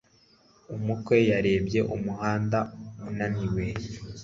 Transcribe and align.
umukwe 0.75 1.15
yarebye 1.29 1.79
umuhanda 1.95 2.59
unaniwe 3.09 3.65